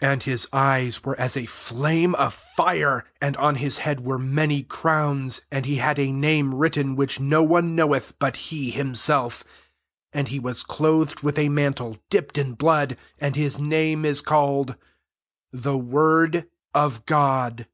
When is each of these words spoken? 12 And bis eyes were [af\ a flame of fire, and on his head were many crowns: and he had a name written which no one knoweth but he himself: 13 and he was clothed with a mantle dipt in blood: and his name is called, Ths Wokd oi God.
12 0.00 0.12
And 0.12 0.24
bis 0.24 0.46
eyes 0.52 1.04
were 1.04 1.14
[af\ 1.20 1.36
a 1.36 1.46
flame 1.46 2.16
of 2.16 2.34
fire, 2.34 3.04
and 3.22 3.36
on 3.36 3.54
his 3.54 3.76
head 3.76 4.00
were 4.04 4.18
many 4.18 4.64
crowns: 4.64 5.42
and 5.52 5.66
he 5.66 5.76
had 5.76 6.00
a 6.00 6.10
name 6.10 6.52
written 6.52 6.96
which 6.96 7.20
no 7.20 7.44
one 7.44 7.76
knoweth 7.76 8.12
but 8.18 8.38
he 8.50 8.72
himself: 8.72 9.42
13 10.12 10.14
and 10.14 10.28
he 10.30 10.40
was 10.40 10.64
clothed 10.64 11.22
with 11.22 11.38
a 11.38 11.48
mantle 11.48 11.96
dipt 12.10 12.38
in 12.38 12.54
blood: 12.54 12.96
and 13.20 13.36
his 13.36 13.60
name 13.60 14.04
is 14.04 14.20
called, 14.20 14.74
Ths 15.54 15.60
Wokd 15.62 16.48
oi 16.76 16.90
God. 17.06 17.68